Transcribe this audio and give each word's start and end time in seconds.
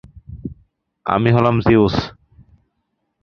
আমি 1.05 1.29
হলাম 1.35 1.55
জিউস! 1.65 1.95